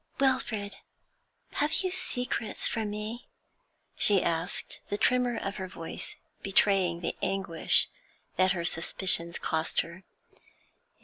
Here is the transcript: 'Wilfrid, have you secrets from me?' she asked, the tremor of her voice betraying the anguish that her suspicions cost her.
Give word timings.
'Wilfrid, 0.19 0.77
have 1.51 1.75
you 1.83 1.91
secrets 1.91 2.67
from 2.67 2.89
me?' 2.89 3.27
she 3.95 4.23
asked, 4.23 4.79
the 4.89 4.97
tremor 4.97 5.37
of 5.37 5.57
her 5.57 5.67
voice 5.67 6.15
betraying 6.41 7.01
the 7.01 7.15
anguish 7.21 7.87
that 8.35 8.53
her 8.53 8.65
suspicions 8.65 9.37
cost 9.37 9.81
her. 9.81 10.03